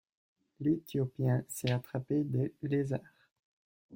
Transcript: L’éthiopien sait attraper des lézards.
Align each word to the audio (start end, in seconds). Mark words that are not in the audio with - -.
L’éthiopien 0.61 1.43
sait 1.47 1.69
attraper 1.71 2.23
des 2.23 2.51
lézards. 2.63 3.01